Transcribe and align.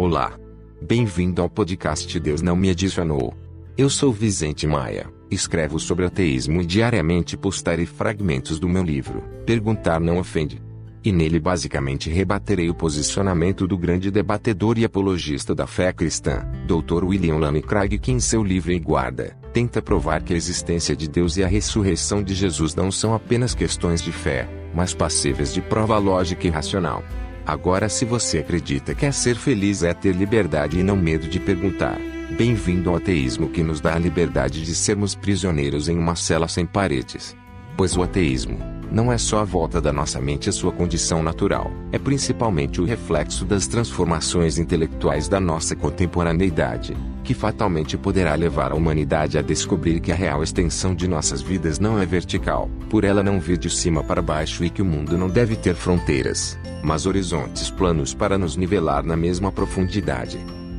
Olá. 0.00 0.38
Bem-vindo 0.80 1.42
ao 1.42 1.50
podcast 1.50 2.20
Deus 2.20 2.40
Não 2.40 2.54
Me 2.54 2.70
Adicionou. 2.70 3.34
Eu 3.76 3.90
sou 3.90 4.12
Vicente 4.12 4.64
Maia, 4.64 5.12
escrevo 5.28 5.76
sobre 5.80 6.04
ateísmo 6.04 6.62
e 6.62 6.64
diariamente 6.64 7.36
postarei 7.36 7.84
fragmentos 7.84 8.60
do 8.60 8.68
meu 8.68 8.84
livro, 8.84 9.24
Perguntar 9.44 9.98
Não 9.98 10.20
Ofende. 10.20 10.62
E 11.02 11.10
nele 11.10 11.40
basicamente 11.40 12.10
rebaterei 12.10 12.70
o 12.70 12.74
posicionamento 12.76 13.66
do 13.66 13.76
grande 13.76 14.08
debatedor 14.08 14.78
e 14.78 14.84
apologista 14.84 15.52
da 15.52 15.66
fé 15.66 15.92
cristã, 15.92 16.46
Dr. 16.64 17.02
William 17.02 17.38
Lane 17.38 17.60
Craig 17.60 17.98
que 17.98 18.12
em 18.12 18.20
seu 18.20 18.44
livro 18.44 18.70
E 18.70 18.78
Guarda, 18.78 19.36
tenta 19.52 19.82
provar 19.82 20.22
que 20.22 20.32
a 20.32 20.36
existência 20.36 20.94
de 20.94 21.08
Deus 21.08 21.36
e 21.36 21.42
a 21.42 21.48
ressurreição 21.48 22.22
de 22.22 22.36
Jesus 22.36 22.72
não 22.72 22.92
são 22.92 23.14
apenas 23.14 23.52
questões 23.52 24.00
de 24.00 24.12
fé, 24.12 24.48
mas 24.72 24.94
passíveis 24.94 25.52
de 25.52 25.60
prova 25.60 25.98
lógica 25.98 26.46
e 26.46 26.50
racional. 26.50 27.02
Agora, 27.48 27.88
se 27.88 28.04
você 28.04 28.40
acredita 28.40 28.94
que 28.94 29.06
é 29.06 29.10
ser 29.10 29.34
feliz 29.34 29.82
é 29.82 29.94
ter 29.94 30.14
liberdade 30.14 30.78
e 30.78 30.82
não 30.82 30.94
medo 30.94 31.26
de 31.26 31.40
perguntar, 31.40 31.98
bem-vindo 32.36 32.90
ao 32.90 32.96
ateísmo 32.96 33.48
que 33.48 33.62
nos 33.62 33.80
dá 33.80 33.94
a 33.94 33.98
liberdade 33.98 34.62
de 34.62 34.74
sermos 34.74 35.14
prisioneiros 35.14 35.88
em 35.88 35.96
uma 35.96 36.14
cela 36.14 36.46
sem 36.46 36.66
paredes. 36.66 37.34
Pois 37.74 37.96
o 37.96 38.02
ateísmo 38.02 38.58
não 38.92 39.10
é 39.10 39.16
só 39.16 39.38
a 39.38 39.44
volta 39.44 39.80
da 39.80 39.90
nossa 39.90 40.20
mente 40.20 40.50
à 40.50 40.52
sua 40.52 40.70
condição 40.70 41.22
natural, 41.22 41.70
é 41.90 41.98
principalmente 41.98 42.82
o 42.82 42.84
reflexo 42.84 43.46
das 43.46 43.66
transformações 43.66 44.58
intelectuais 44.58 45.26
da 45.26 45.40
nossa 45.40 45.74
contemporaneidade, 45.74 46.94
que 47.28 47.34
fatalmente 47.34 47.98
poderá 47.98 48.34
levar 48.34 48.72
a 48.72 48.74
humanidade 48.74 49.36
a 49.36 49.42
descobrir 49.42 50.00
que 50.00 50.10
a 50.10 50.14
real 50.14 50.42
extensão 50.42 50.94
de 50.94 51.06
nossas 51.06 51.42
vidas 51.42 51.78
não 51.78 51.98
é 52.00 52.06
vertical, 52.06 52.70
por 52.88 53.04
ela 53.04 53.22
não 53.22 53.38
vir 53.38 53.58
de 53.58 53.68
cima 53.68 54.02
para 54.02 54.22
baixo 54.22 54.64
e 54.64 54.70
que 54.70 54.80
o 54.80 54.84
mundo 54.86 55.18
não 55.18 55.28
deve 55.28 55.54
ter 55.54 55.74
fronteiras, 55.74 56.58
mas 56.82 57.04
horizontes 57.04 57.70
planos 57.70 58.14
para 58.14 58.38
nos 58.38 58.56
nivelar 58.56 59.04
na 59.04 59.14
mesma 59.14 59.52
profundidade. 59.52 60.38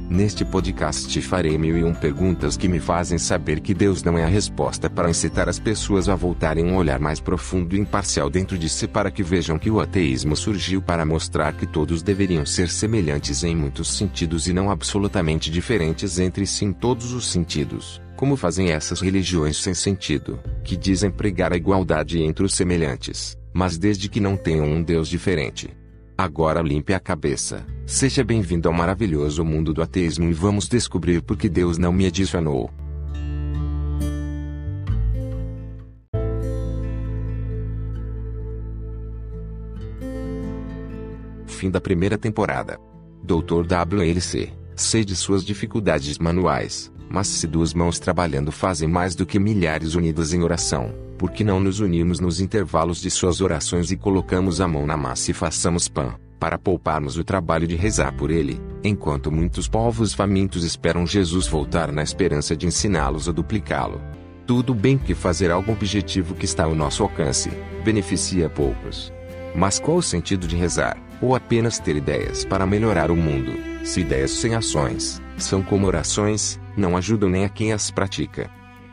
Neste 0.09 0.43
podcast 0.43 1.21
farei 1.21 1.55
mil 1.55 1.77
e 1.77 1.83
um 1.83 1.93
perguntas 1.93 2.57
que 2.57 2.67
me 2.67 2.79
fazem 2.79 3.19
saber 3.19 3.59
que 3.59 3.75
Deus 3.75 4.01
não 4.01 4.17
é 4.17 4.23
a 4.23 4.27
resposta 4.27 4.89
para 4.89 5.07
incitar 5.07 5.47
as 5.47 5.59
pessoas 5.59 6.09
a 6.09 6.15
voltarem 6.15 6.65
um 6.65 6.77
olhar 6.77 6.99
mais 6.99 7.19
profundo 7.19 7.75
e 7.75 7.79
imparcial 7.79 8.27
dentro 8.27 8.57
de 8.57 8.67
si 8.67 8.87
para 8.87 9.11
que 9.11 9.21
vejam 9.21 9.59
que 9.59 9.69
o 9.69 9.79
ateísmo 9.79 10.35
surgiu 10.35 10.81
para 10.81 11.05
mostrar 11.05 11.53
que 11.53 11.67
todos 11.67 12.01
deveriam 12.01 12.43
ser 12.43 12.69
semelhantes 12.69 13.43
em 13.43 13.55
muitos 13.55 13.95
sentidos 13.95 14.47
e 14.47 14.53
não 14.53 14.71
absolutamente 14.71 15.51
diferentes 15.51 16.17
entre 16.17 16.47
si 16.47 16.65
em 16.65 16.73
todos 16.73 17.13
os 17.13 17.27
sentidos, 17.27 18.01
como 18.15 18.35
fazem 18.35 18.71
essas 18.71 19.01
religiões 19.01 19.57
sem 19.57 19.75
sentido, 19.75 20.39
que 20.63 20.75
dizem 20.75 21.11
pregar 21.11 21.53
a 21.53 21.57
igualdade 21.57 22.19
entre 22.19 22.43
os 22.43 22.55
semelhantes, 22.55 23.37
mas 23.53 23.77
desde 23.77 24.09
que 24.09 24.19
não 24.19 24.35
tenham 24.35 24.65
um 24.65 24.81
Deus 24.81 25.07
diferente. 25.07 25.69
Agora 26.17 26.63
limpe 26.63 26.95
a 26.95 26.99
cabeça. 26.99 27.63
Seja 27.89 28.23
bem-vindo 28.23 28.67
ao 28.67 28.73
maravilhoso 28.73 29.43
mundo 29.43 29.73
do 29.73 29.81
ateísmo 29.81 30.29
e 30.29 30.31
vamos 30.31 30.67
descobrir 30.67 31.23
por 31.23 31.35
que 31.35 31.49
Deus 31.49 31.79
não 31.79 31.91
me 31.91 32.05
adicionou. 32.05 32.69
Fim 41.47 41.71
da 41.71 41.81
primeira 41.81 42.15
temporada. 42.15 42.77
Dr. 43.23 43.65
WLC, 43.65 44.53
sei 44.75 45.03
de 45.03 45.15
suas 45.15 45.43
dificuldades 45.43 46.19
manuais, 46.19 46.93
mas 47.09 47.25
se 47.25 47.47
duas 47.47 47.73
mãos 47.73 47.97
trabalhando 47.97 48.51
fazem 48.51 48.87
mais 48.87 49.15
do 49.15 49.25
que 49.25 49.39
milhares 49.39 49.95
unidas 49.95 50.31
em 50.31 50.43
oração, 50.43 50.93
por 51.17 51.31
que 51.31 51.43
não 51.43 51.59
nos 51.59 51.79
unirmos 51.79 52.19
nos 52.19 52.39
intervalos 52.39 53.01
de 53.01 53.09
suas 53.09 53.41
orações 53.41 53.91
e 53.91 53.97
colocamos 53.97 54.61
a 54.61 54.67
mão 54.67 54.85
na 54.85 54.95
massa 54.95 55.31
e 55.31 55.33
façamos 55.33 55.87
pão, 55.87 56.28
para 56.39 56.57
pouparmos 56.57 57.17
o 57.17 57.23
trabalho 57.23 57.67
de 57.67 57.75
rezar 57.75 58.13
por 58.13 58.31
ele, 58.31 58.61
enquanto 58.83 59.31
muitos 59.31 59.67
povos 59.67 60.13
famintos 60.13 60.63
esperam 60.63 61.05
Jesus 61.05 61.47
voltar 61.47 61.91
na 61.91 62.01
esperança 62.01 62.55
de 62.55 62.65
ensiná-los 62.65 63.27
a 63.27 63.31
duplicá-lo. 63.31 64.01
Tudo 64.47 64.73
bem 64.73 64.97
que 64.97 65.13
fazer 65.13 65.51
algo 65.51 65.71
objetivo 65.71 66.33
que 66.33 66.45
está 66.45 66.63
ao 66.63 66.73
nosso 66.73 67.03
alcance, 67.03 67.51
beneficia 67.83 68.49
poucos. 68.49 69.13
Mas 69.53 69.79
qual 69.79 69.97
o 69.97 70.01
sentido 70.01 70.47
de 70.47 70.55
rezar, 70.55 70.97
ou 71.21 71.35
apenas 71.35 71.77
ter 71.77 71.95
ideias 71.95 72.45
para 72.45 72.65
melhorar 72.65 73.11
o 73.11 73.15
mundo, 73.15 73.51
se 73.83 74.01
ideias 74.01 74.31
sem 74.31 74.55
ações, 74.55 75.21
são 75.37 75.61
como 75.61 75.85
orações, 75.85 76.59
não 76.75 76.95
ajudam 76.95 77.29
nem 77.29 77.45
a 77.45 77.49
quem 77.49 77.73
as 77.73 77.91
pratica. 77.91 78.49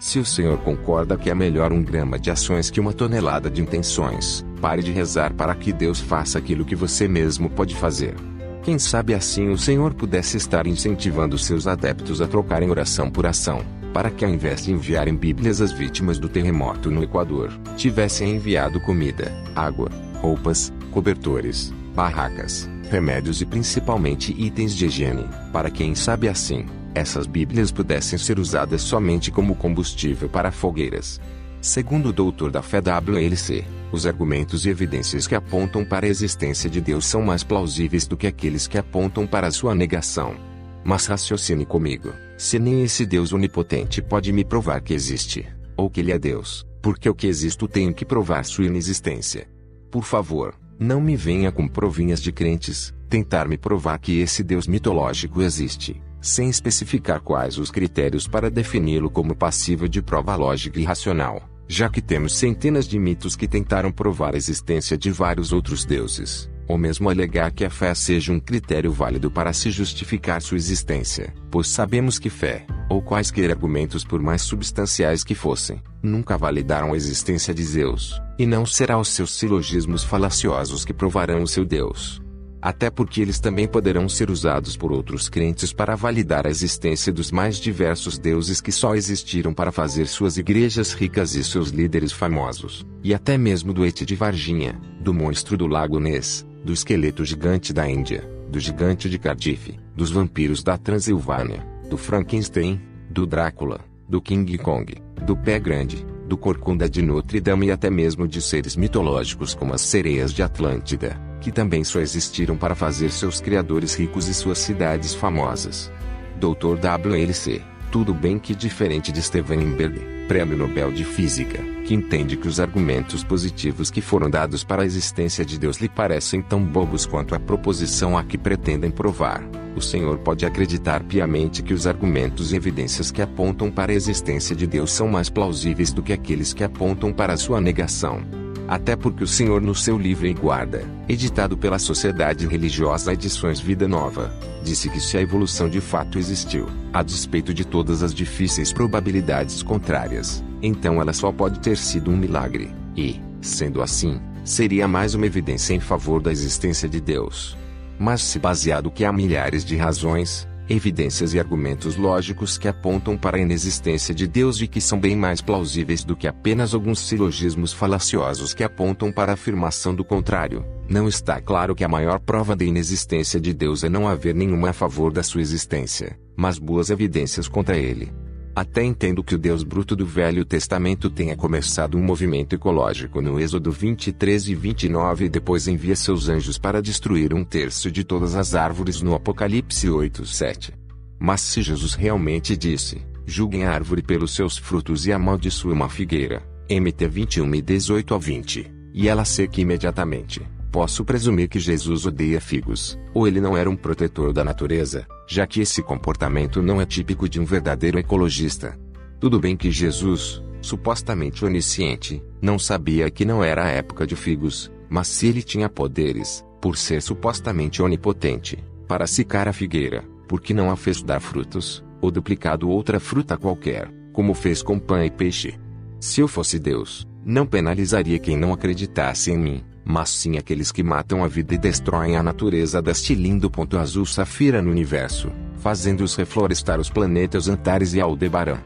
Se 0.06 0.20
o 0.20 0.24
Senhor 0.24 0.58
concorda 0.58 1.16
que 1.16 1.28
é 1.28 1.34
melhor 1.34 1.72
um 1.72 1.82
grama 1.82 2.16
de 2.16 2.30
ações 2.30 2.70
que 2.70 2.78
uma 2.78 2.92
tonelada 2.92 3.50
de 3.50 3.60
intenções, 3.60 4.46
pare 4.60 4.80
de 4.80 4.92
rezar 4.92 5.34
para 5.34 5.52
que 5.52 5.72
Deus 5.72 5.98
faça 5.98 6.38
aquilo 6.38 6.64
que 6.64 6.76
você 6.76 7.08
mesmo 7.08 7.50
pode 7.50 7.74
fazer. 7.74 8.14
Quem 8.62 8.78
sabe 8.78 9.14
assim 9.14 9.48
o 9.48 9.58
Senhor 9.58 9.94
pudesse 9.94 10.36
estar 10.36 10.64
incentivando 10.64 11.36
seus 11.36 11.66
adeptos 11.66 12.20
a 12.20 12.28
trocarem 12.28 12.70
oração 12.70 13.10
por 13.10 13.26
ação, 13.26 13.64
para 13.92 14.08
que 14.08 14.24
ao 14.24 14.30
invés 14.30 14.64
de 14.64 14.70
enviarem 14.70 15.16
Bíblias 15.16 15.60
às 15.60 15.72
vítimas 15.72 16.20
do 16.20 16.28
terremoto 16.28 16.88
no 16.88 17.02
Equador, 17.02 17.52
tivessem 17.76 18.36
enviado 18.36 18.80
comida, 18.82 19.32
água, 19.56 19.90
roupas, 20.22 20.72
cobertores, 20.92 21.74
barracas, 21.96 22.70
remédios 22.92 23.40
e 23.40 23.44
principalmente 23.44 24.32
itens 24.40 24.72
de 24.72 24.86
higiene, 24.86 25.28
para 25.52 25.68
quem 25.68 25.96
sabe 25.96 26.28
assim, 26.28 26.64
essas 26.96 27.26
Bíblias 27.26 27.70
pudessem 27.70 28.18
ser 28.18 28.38
usadas 28.38 28.80
somente 28.80 29.30
como 29.30 29.54
combustível 29.54 30.30
para 30.30 30.50
fogueiras. 30.50 31.20
Segundo 31.60 32.08
o 32.08 32.12
doutor 32.12 32.50
da 32.50 32.62
fé 32.62 32.80
WLC, 32.80 33.66
os 33.92 34.06
argumentos 34.06 34.64
e 34.64 34.70
evidências 34.70 35.26
que 35.26 35.34
apontam 35.34 35.84
para 35.84 36.06
a 36.06 36.08
existência 36.08 36.70
de 36.70 36.80
Deus 36.80 37.04
são 37.04 37.20
mais 37.20 37.44
plausíveis 37.44 38.06
do 38.06 38.16
que 38.16 38.26
aqueles 38.26 38.66
que 38.66 38.78
apontam 38.78 39.26
para 39.26 39.46
a 39.46 39.50
sua 39.50 39.74
negação. 39.74 40.36
Mas 40.82 41.04
raciocine 41.04 41.66
comigo: 41.66 42.14
se 42.38 42.58
nem 42.58 42.82
esse 42.82 43.04
Deus 43.04 43.30
onipotente 43.30 44.00
pode 44.00 44.32
me 44.32 44.42
provar 44.42 44.80
que 44.80 44.94
existe, 44.94 45.46
ou 45.76 45.90
que 45.90 46.00
ele 46.00 46.12
é 46.12 46.18
Deus, 46.18 46.66
porque 46.80 47.10
o 47.10 47.14
que 47.14 47.26
existo 47.26 47.68
tenho 47.68 47.92
que 47.92 48.06
provar 48.06 48.42
sua 48.46 48.64
inexistência. 48.64 49.46
Por 49.90 50.02
favor, 50.02 50.54
não 50.78 50.98
me 50.98 51.14
venha 51.14 51.52
com 51.52 51.68
provinhas 51.68 52.22
de 52.22 52.32
crentes, 52.32 52.94
tentar 53.06 53.48
me 53.48 53.56
provar 53.56 53.98
que 53.98 54.20
esse 54.20 54.42
Deus 54.42 54.66
mitológico 54.66 55.42
existe 55.42 56.00
sem 56.26 56.48
especificar 56.48 57.20
quais 57.20 57.56
os 57.56 57.70
critérios 57.70 58.26
para 58.26 58.50
defini-lo 58.50 59.08
como 59.08 59.34
passível 59.34 59.86
de 59.86 60.02
prova 60.02 60.34
lógica 60.34 60.80
e 60.80 60.84
racional, 60.84 61.48
já 61.68 61.88
que 61.88 62.02
temos 62.02 62.36
centenas 62.36 62.86
de 62.86 62.98
mitos 62.98 63.36
que 63.36 63.46
tentaram 63.46 63.92
provar 63.92 64.34
a 64.34 64.36
existência 64.36 64.98
de 64.98 65.10
vários 65.10 65.52
outros 65.52 65.84
deuses, 65.84 66.50
ou 66.66 66.76
mesmo 66.76 67.08
alegar 67.08 67.52
que 67.52 67.64
a 67.64 67.70
fé 67.70 67.94
seja 67.94 68.32
um 68.32 68.40
critério 68.40 68.90
válido 68.90 69.30
para 69.30 69.52
se 69.52 69.70
justificar 69.70 70.42
sua 70.42 70.56
existência, 70.56 71.32
pois 71.48 71.68
sabemos 71.68 72.18
que 72.18 72.28
fé, 72.28 72.66
ou 72.90 73.00
quaisquer 73.00 73.50
argumentos 73.50 74.04
por 74.04 74.20
mais 74.20 74.42
substanciais 74.42 75.22
que 75.22 75.34
fossem, 75.34 75.80
nunca 76.02 76.36
validaram 76.36 76.92
a 76.92 76.96
existência 76.96 77.54
de 77.54 77.62
Zeus, 77.62 78.20
e 78.36 78.46
não 78.46 78.66
será 78.66 78.98
os 78.98 79.08
seus 79.10 79.30
silogismos 79.30 80.02
falaciosos 80.02 80.84
que 80.84 80.92
provarão 80.92 81.44
o 81.44 81.48
seu 81.48 81.64
Deus 81.64 82.25
até 82.60 82.90
porque 82.90 83.20
eles 83.20 83.38
também 83.38 83.66
poderão 83.66 84.08
ser 84.08 84.30
usados 84.30 84.76
por 84.76 84.92
outros 84.92 85.28
crentes 85.28 85.72
para 85.72 85.94
validar 85.94 86.46
a 86.46 86.50
existência 86.50 87.12
dos 87.12 87.30
mais 87.30 87.58
diversos 87.58 88.18
deuses 88.18 88.60
que 88.60 88.72
só 88.72 88.94
existiram 88.94 89.52
para 89.52 89.70
fazer 89.70 90.06
suas 90.06 90.36
igrejas 90.36 90.92
ricas 90.92 91.34
e 91.34 91.44
seus 91.44 91.70
líderes 91.70 92.12
famosos, 92.12 92.86
e 93.02 93.14
até 93.14 93.36
mesmo 93.36 93.72
do 93.72 93.84
Et 93.84 94.04
de 94.04 94.14
Varginha, 94.14 94.80
do 95.00 95.12
monstro 95.12 95.56
do 95.56 95.66
Lago 95.66 96.00
Ness, 96.00 96.46
do 96.64 96.72
esqueleto 96.72 97.24
gigante 97.24 97.72
da 97.72 97.88
Índia, 97.88 98.28
do 98.50 98.58
gigante 98.58 99.08
de 99.08 99.18
Cardiff, 99.18 99.78
dos 99.94 100.10
vampiros 100.10 100.62
da 100.62 100.76
Transilvânia, 100.76 101.64
do 101.88 101.96
Frankenstein, 101.96 102.80
do 103.10 103.26
Drácula, 103.26 103.80
do 104.08 104.20
King 104.20 104.58
Kong, 104.58 104.94
do 105.24 105.36
Pé 105.36 105.58
Grande, 105.58 106.04
do 106.26 106.36
Corcunda 106.36 106.88
de 106.88 107.02
Notre 107.02 107.40
Dame 107.40 107.66
e 107.66 107.70
até 107.70 107.88
mesmo 107.88 108.26
de 108.26 108.42
seres 108.42 108.74
mitológicos 108.74 109.54
como 109.54 109.72
as 109.72 109.82
sereias 109.82 110.32
de 110.32 110.42
Atlântida 110.42 111.25
que 111.40 111.52
também 111.52 111.84
só 111.84 112.00
existiram 112.00 112.56
para 112.56 112.74
fazer 112.74 113.10
seus 113.10 113.40
criadores 113.40 113.94
ricos 113.94 114.28
e 114.28 114.34
suas 114.34 114.58
cidades 114.58 115.14
famosas. 115.14 115.90
Dr. 116.38 116.78
WLC, 116.78 117.62
tudo 117.90 118.12
bem 118.12 118.38
que 118.38 118.54
diferente 118.54 119.10
de 119.10 119.22
Steven 119.22 119.58
Weinberg, 119.58 120.26
Prêmio 120.28 120.56
Nobel 120.56 120.90
de 120.90 121.04
Física, 121.04 121.62
que 121.84 121.94
entende 121.94 122.36
que 122.36 122.48
os 122.48 122.58
argumentos 122.58 123.22
positivos 123.22 123.90
que 123.90 124.00
foram 124.00 124.28
dados 124.28 124.64
para 124.64 124.82
a 124.82 124.84
existência 124.84 125.44
de 125.44 125.58
Deus 125.58 125.78
lhe 125.78 125.88
parecem 125.88 126.42
tão 126.42 126.62
bobos 126.62 127.06
quanto 127.06 127.34
a 127.34 127.40
proposição 127.40 128.18
a 128.18 128.24
que 128.24 128.36
pretendem 128.36 128.90
provar. 128.90 129.42
O 129.76 129.80
Senhor 129.80 130.18
pode 130.18 130.44
acreditar 130.44 131.04
piamente 131.04 131.62
que 131.62 131.72
os 131.72 131.86
argumentos 131.86 132.52
e 132.52 132.56
evidências 132.56 133.10
que 133.10 133.22
apontam 133.22 133.70
para 133.70 133.92
a 133.92 133.94
existência 133.94 134.56
de 134.56 134.66
Deus 134.66 134.90
são 134.90 135.06
mais 135.06 135.30
plausíveis 135.30 135.92
do 135.92 136.02
que 136.02 136.12
aqueles 136.12 136.52
que 136.52 136.64
apontam 136.64 137.12
para 137.12 137.34
a 137.34 137.36
sua 137.36 137.60
negação. 137.60 138.45
Até 138.68 138.96
porque 138.96 139.22
o 139.22 139.28
Senhor 139.28 139.60
no 139.60 139.74
seu 139.74 139.96
livro 139.96 140.26
em 140.26 140.34
guarda, 140.34 140.84
editado 141.08 141.56
pela 141.56 141.78
Sociedade 141.78 142.46
Religiosa 142.46 143.12
Edições 143.12 143.60
Vida 143.60 143.86
Nova, 143.86 144.32
disse 144.64 144.88
que 144.88 145.00
se 145.00 145.16
a 145.16 145.20
evolução 145.20 145.68
de 145.68 145.80
fato 145.80 146.18
existiu, 146.18 146.66
a 146.92 147.02
despeito 147.02 147.54
de 147.54 147.64
todas 147.64 148.02
as 148.02 148.12
difíceis 148.12 148.72
probabilidades 148.72 149.62
contrárias, 149.62 150.42
então 150.60 151.00
ela 151.00 151.12
só 151.12 151.30
pode 151.30 151.60
ter 151.60 151.76
sido 151.76 152.10
um 152.10 152.16
milagre, 152.16 152.74
e, 152.96 153.20
sendo 153.40 153.80
assim, 153.80 154.20
seria 154.44 154.88
mais 154.88 155.14
uma 155.14 155.26
evidência 155.26 155.72
em 155.72 155.80
favor 155.80 156.20
da 156.20 156.32
existência 156.32 156.88
de 156.88 157.00
Deus. 157.00 157.56
mas 157.98 158.20
se 158.20 158.38
baseado 158.38 158.90
que 158.90 159.04
há 159.04 159.12
milhares 159.12 159.64
de 159.64 159.76
razões, 159.76 160.46
evidências 160.68 161.34
e 161.34 161.38
argumentos 161.38 161.96
lógicos 161.96 162.58
que 162.58 162.68
apontam 162.68 163.16
para 163.16 163.36
a 163.36 163.40
inexistência 163.40 164.14
de 164.14 164.26
Deus 164.26 164.60
e 164.60 164.66
que 164.66 164.80
são 164.80 164.98
bem 164.98 165.16
mais 165.16 165.40
plausíveis 165.40 166.04
do 166.04 166.16
que 166.16 166.26
apenas 166.26 166.74
alguns 166.74 167.00
silogismos 167.00 167.72
falaciosos 167.72 168.52
que 168.52 168.64
apontam 168.64 169.12
para 169.12 169.32
a 169.32 169.34
afirmação 169.34 169.94
do 169.94 170.04
contrário. 170.04 170.64
Não 170.88 171.08
está 171.08 171.40
claro 171.40 171.74
que 171.74 171.84
a 171.84 171.88
maior 171.88 172.18
prova 172.20 172.54
da 172.54 172.64
inexistência 172.64 173.40
de 173.40 173.52
Deus 173.52 173.84
é 173.84 173.88
não 173.88 174.08
haver 174.08 174.34
nenhuma 174.34 174.70
a 174.70 174.72
favor 174.72 175.12
da 175.12 175.22
sua 175.22 175.40
existência, 175.40 176.18
mas 176.36 176.58
boas 176.58 176.90
evidências 176.90 177.48
contra 177.48 177.76
ele. 177.76 178.12
Até 178.56 178.82
entendo 178.82 179.22
que 179.22 179.34
o 179.34 179.38
Deus 179.38 179.62
bruto 179.62 179.94
do 179.94 180.06
Velho 180.06 180.42
Testamento 180.42 181.10
tenha 181.10 181.36
começado 181.36 181.98
um 181.98 182.02
movimento 182.02 182.54
ecológico 182.54 183.20
no 183.20 183.38
Êxodo 183.38 183.70
23 183.70 184.48
e 184.48 184.54
29 184.54 185.26
e 185.26 185.28
depois 185.28 185.68
envia 185.68 185.94
seus 185.94 186.30
anjos 186.30 186.56
para 186.56 186.80
destruir 186.80 187.34
um 187.34 187.44
terço 187.44 187.90
de 187.90 188.02
todas 188.02 188.34
as 188.34 188.54
árvores 188.54 189.02
no 189.02 189.14
Apocalipse 189.14 189.90
8, 189.90 190.24
7. 190.24 190.72
Mas 191.20 191.42
se 191.42 191.60
Jesus 191.60 191.92
realmente 191.92 192.56
disse, 192.56 193.04
julguem 193.26 193.66
a 193.66 193.72
árvore 193.72 194.00
pelos 194.00 194.34
seus 194.34 194.56
frutos 194.56 195.06
e 195.06 195.12
amaldiçoe 195.12 195.74
uma 195.74 195.90
figueira, 195.90 196.42
MT 196.70 197.08
21 197.08 197.54
e 197.56 197.60
18 197.60 198.14
a 198.14 198.18
20, 198.18 198.72
e 198.94 199.06
ela 199.06 199.26
seca 199.26 199.60
imediatamente, 199.60 200.40
posso 200.76 201.06
presumir 201.06 201.48
que 201.48 201.58
Jesus 201.58 202.04
odeia 202.04 202.38
figos, 202.38 202.98
ou 203.14 203.26
ele 203.26 203.40
não 203.40 203.56
era 203.56 203.70
um 203.70 203.74
protetor 203.74 204.30
da 204.30 204.44
natureza, 204.44 205.06
já 205.26 205.46
que 205.46 205.62
esse 205.62 205.82
comportamento 205.82 206.60
não 206.60 206.82
é 206.82 206.84
típico 206.84 207.26
de 207.26 207.40
um 207.40 207.46
verdadeiro 207.46 207.98
ecologista. 207.98 208.78
Tudo 209.18 209.40
bem 209.40 209.56
que 209.56 209.70
Jesus, 209.70 210.42
supostamente 210.60 211.46
onisciente, 211.46 212.22
não 212.42 212.58
sabia 212.58 213.10
que 213.10 213.24
não 213.24 213.42
era 213.42 213.64
a 213.64 213.70
época 213.70 214.06
de 214.06 214.14
figos, 214.14 214.70
mas 214.86 215.08
se 215.08 215.28
ele 215.28 215.42
tinha 215.42 215.66
poderes, 215.66 216.44
por 216.60 216.76
ser 216.76 217.00
supostamente 217.00 217.80
onipotente, 217.80 218.62
para 218.86 219.06
secar 219.06 219.48
a 219.48 219.54
figueira, 219.54 220.04
por 220.28 220.42
que 220.42 220.52
não 220.52 220.70
a 220.70 220.76
fez 220.76 221.02
dar 221.02 221.20
frutos, 221.20 221.82
ou 222.02 222.10
duplicado 222.10 222.68
outra 222.68 223.00
fruta 223.00 223.34
qualquer, 223.38 223.90
como 224.12 224.34
fez 224.34 224.62
com 224.62 224.78
pão 224.78 225.02
e 225.02 225.10
peixe? 225.10 225.58
Se 225.98 226.20
eu 226.20 226.28
fosse 226.28 226.58
Deus, 226.58 227.08
não 227.24 227.46
penalizaria 227.46 228.18
quem 228.18 228.36
não 228.36 228.52
acreditasse 228.52 229.30
em 229.30 229.38
mim, 229.38 229.64
mas 229.88 230.10
sim 230.10 230.36
aqueles 230.36 230.72
que 230.72 230.82
matam 230.82 231.22
a 231.22 231.28
vida 231.28 231.54
e 231.54 231.58
destroem 231.58 232.16
a 232.16 232.22
natureza 232.22 232.82
deste 232.82 233.14
lindo 233.14 233.48
ponto 233.48 233.78
azul 233.78 234.04
safira 234.04 234.60
no 234.60 234.68
universo, 234.68 235.30
fazendo-os 235.58 236.16
reflorestar 236.16 236.80
os 236.80 236.90
planetas 236.90 237.48
Antares 237.48 237.94
e 237.94 238.00
Aldebaran. 238.00 238.58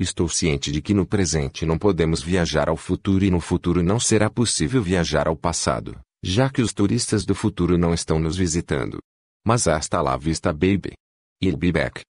Estou 0.00 0.28
ciente 0.28 0.72
de 0.72 0.80
que 0.80 0.94
no 0.94 1.04
presente 1.04 1.66
não 1.66 1.76
podemos 1.76 2.22
viajar 2.22 2.70
ao 2.70 2.76
futuro 2.76 3.22
e 3.22 3.30
no 3.30 3.40
futuro 3.40 3.82
não 3.82 4.00
será 4.00 4.30
possível 4.30 4.82
viajar 4.82 5.28
ao 5.28 5.36
passado, 5.36 5.94
já 6.24 6.48
que 6.48 6.62
os 6.62 6.72
turistas 6.72 7.26
do 7.26 7.34
futuro 7.34 7.76
não 7.76 7.92
estão 7.92 8.18
nos 8.18 8.36
visitando. 8.36 8.98
Mas 9.46 9.68
hasta 9.68 10.00
lá 10.00 10.16
vista 10.16 10.52
baby. 10.52 10.92
I'll 11.42 11.56
be 11.56 11.70
back. 11.70 12.02